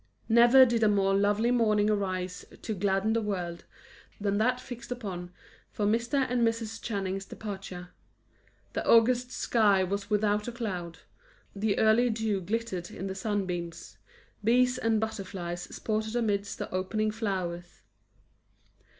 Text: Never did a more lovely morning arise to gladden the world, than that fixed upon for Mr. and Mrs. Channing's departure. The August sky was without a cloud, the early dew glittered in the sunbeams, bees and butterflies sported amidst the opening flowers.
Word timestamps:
Never 0.29 0.65
did 0.65 0.81
a 0.81 0.87
more 0.87 1.13
lovely 1.13 1.51
morning 1.51 1.87
arise 1.87 2.43
to 2.63 2.73
gladden 2.73 3.13
the 3.13 3.21
world, 3.21 3.65
than 4.19 4.39
that 4.39 4.59
fixed 4.59 4.91
upon 4.91 5.29
for 5.71 5.85
Mr. 5.85 6.15
and 6.27 6.41
Mrs. 6.41 6.81
Channing's 6.81 7.23
departure. 7.25 7.89
The 8.73 8.83
August 8.83 9.31
sky 9.31 9.83
was 9.83 10.09
without 10.09 10.47
a 10.47 10.51
cloud, 10.51 10.97
the 11.55 11.77
early 11.77 12.09
dew 12.09 12.41
glittered 12.41 12.89
in 12.89 13.05
the 13.05 13.13
sunbeams, 13.13 13.99
bees 14.43 14.79
and 14.79 14.99
butterflies 14.99 15.69
sported 15.75 16.15
amidst 16.15 16.57
the 16.57 16.71
opening 16.73 17.11
flowers. 17.11 17.83